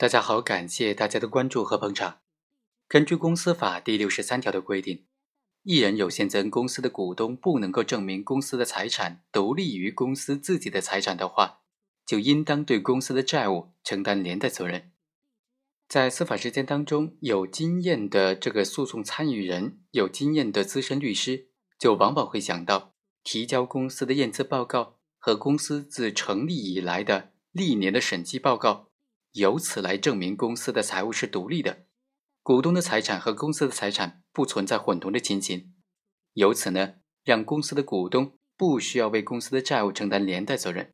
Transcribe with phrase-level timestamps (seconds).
[0.00, 2.20] 大家好，感谢大家的关注和捧场。
[2.88, 5.04] 根据公司法第六十三条的规定，
[5.62, 11.58] 一人有限责任公司的股东不能够证明公司的财产独立于公司自己的财产的话，
[12.06, 14.90] 就应当对公司的债务承担连带责任。
[15.86, 21.48] 在司法实践当中，有经验的这个诉讼参与人，有经验的资深律师，
[21.78, 28.86] 就往往会想到提交公司的验资报告和公司自成立以来的历年的审计报告。
[29.32, 31.86] 由此来证明公司的财务是独立的，
[32.42, 35.72] 股东的财产和公司的财产不存在混同的情形。
[36.32, 40.92] 由此呢，让公司的股东不需要为公司的债务承担连带责任。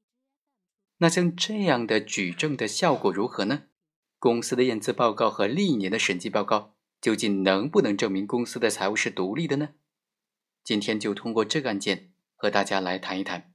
[0.99, 3.65] 那像这样的举证的效果如何呢？
[4.19, 9.71] 公司的验资报告和历年的审计报告究竟能不能证明公司的财务是独立的呢？
[10.63, 13.55] 今天就通过这个案件和大家来谈一谈。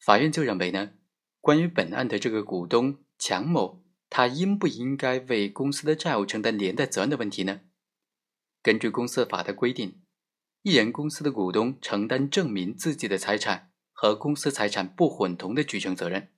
[0.00, 0.94] 法院就认为呢，
[1.40, 3.03] 关于本案的这个股东。
[3.18, 7.60] 强某他应不应该为公司的债务承担连带责任的问题呢？
[8.62, 10.02] 根据公司法的规定，
[10.62, 16.30] 一人公司的股东承担证明自己的财产和公司财产不混同的举证责任。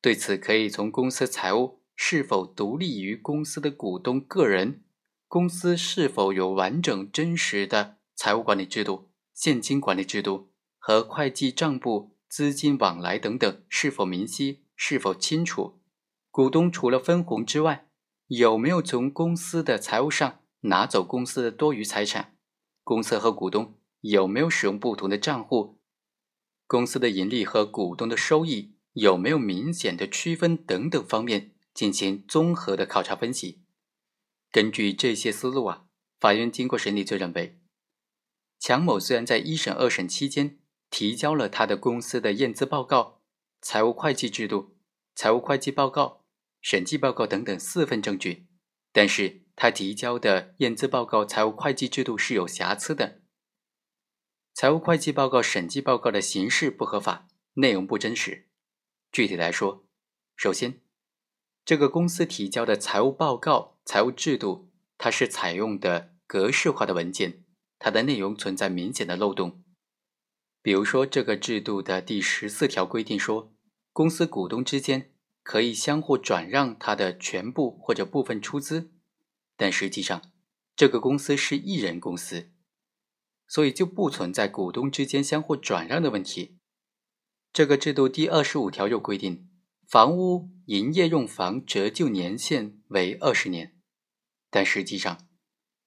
[0.00, 4.84] 对此，可以从公司财务是否独立于公司的股东个人，
[5.28, 15.80] 公司是否有完整真实的财务管理制度、现金管理制度和会计账簿、资金往来等等是否明晰、是否清楚。
[16.32, 17.90] 股东除了分红之外，
[18.28, 22.38] 有没有从公司的财务上拿走公司的多余财产？
[22.82, 25.78] 公司和股东有没有使用不同的账户？
[26.66, 30.56] 公司的盈利和股东的收益有没有明显的区分？
[30.56, 33.60] 等等方面进行综合的考察分析。
[34.50, 35.84] 根据这些思路啊，
[36.18, 37.60] 法院经过审理就认为，
[38.58, 43.20] 强某虽然在一审、二审期间提交了他的公司的验资报告、
[43.60, 44.74] 财务会计制度、
[45.14, 46.21] 财务会计报告。
[46.62, 48.46] 审计报告等等四份证据，
[48.92, 53.20] 但是他提交的验资报告、财务会计制度是有瑕疵的。
[54.54, 58.48] 财务会计报告、审计报告的形式不合法，内容不真实。
[59.10, 59.84] 具体来说，
[60.36, 60.80] 首先，
[61.64, 67.44] 这个公司提交的财务报告、财务制度，它是采用的格式化的文件，
[67.78, 69.64] 它的内容存在明显的漏洞。
[70.62, 73.52] 比如说，这个制度的第十四条规定说，
[73.92, 75.11] 公司股东之间。
[75.42, 78.92] 可以相互转让他的全部或者部分出资，
[79.56, 80.32] 但实际上
[80.76, 82.52] 这个公司是一人公司，
[83.48, 86.58] 所以就不存在股东之间相互转让的问题。
[87.52, 89.50] 这个制度第二十五条又规定，
[89.88, 93.76] 房屋营业用房折旧年限为二十年，
[94.48, 95.28] 但实际上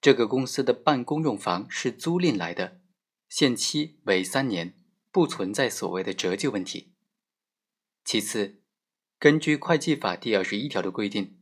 [0.02, 2.82] 这个公司的办公用房是租赁来的，
[3.30, 4.78] 限期为三年，
[5.12, 6.94] 不存在所谓的折旧问题。
[8.04, 8.65] 其次。
[9.18, 11.40] 根据会计法第二十一条的规定，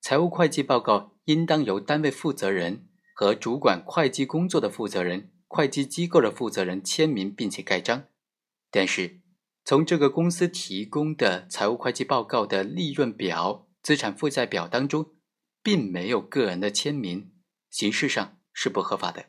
[0.00, 8.08] 财务会计报告应当由单位负责人和主管会计工作的负责人、会计机构的负责人签名并且盖章。
[8.70, 9.20] 但是，
[9.64, 15.14] 从这个公司提供的财务会计报告的利润表、资产负债表当中，
[15.62, 17.32] 并没有个人的签名，
[17.70, 19.26] 形式上是不合法的。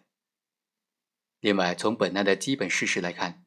[1.39, 3.45] 另外，从本案的基本事实来看，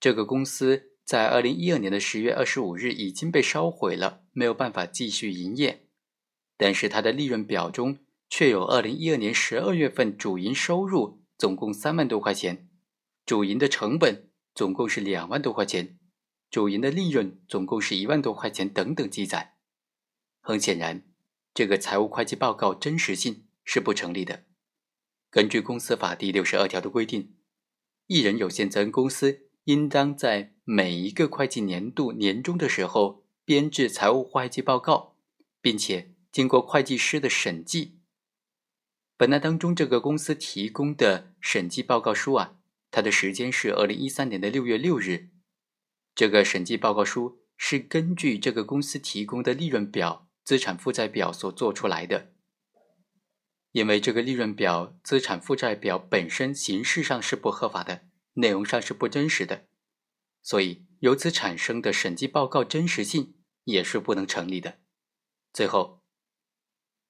[0.00, 0.95] 这个公司。
[1.06, 5.86] 在二零一二年的十月二十五日已经被烧毁了，没有办法继续营业。
[6.56, 12.68] 但是它的利润表中却有二零一二年十二月份主营收入总共三万多块钱，
[13.24, 15.96] 主营的成本总共是两万多块钱，
[16.50, 19.54] 主营的利润总共是一万多块钱等等记载。
[20.40, 21.04] 很显然，
[21.54, 24.42] 这个财务会计报告真实性是不成立的。
[25.30, 27.36] 根据公司法第六十二条的规定，
[28.08, 29.44] 一人有限责任公司。
[29.66, 35.14] 应当在每一个会计年度年终的时候编制财务会计报告，
[35.60, 38.00] 并且经过会计师的审计。
[39.16, 42.56] 本案当中，这个公司提供的审计报告书啊，
[42.90, 45.28] 它的时间是二零一三年的六月六日。
[46.16, 52.32] 这个审计报告书是根据这个公司提供的利润表、资产负债表所做出来的。
[53.70, 58.08] 因为这个利润表、资产负债表本身形式上是不合法的。
[58.34, 59.68] 内容上是不真实的，
[60.46, 63.34] 所以由此产生的审计报告真实性
[63.64, 64.78] 也是不能成立的。
[65.52, 66.04] 最后，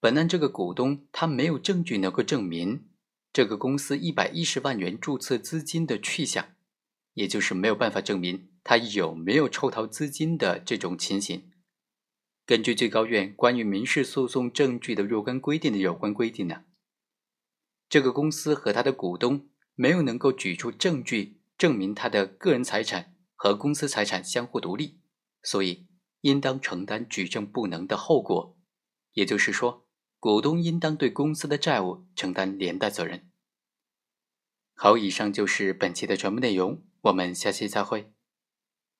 [0.00, 2.88] 本案这个股东他没有证据能够证明
[3.34, 6.54] 这个公司一百一十万元注册资金的去向，
[7.12, 11.50] 也就是没有办法证明他有没有抽逃资金的这种情形。
[12.46, 16.64] 根据最高院关于民事诉讼证据的若干规定的有关规定呢，
[17.90, 19.50] 这个公司和他的股东。
[19.78, 24.98] 没有能够举出证据证明他的个人财产和公司财产相互独立，
[25.42, 25.86] 所以
[26.22, 28.58] 应当承担举证不能的后果，
[29.12, 29.86] 也就是说，
[30.18, 33.30] 股东应当对公司的债务承担连带责任。
[34.74, 38.15] 好，以上就是本期的全部内容，我们下期再会。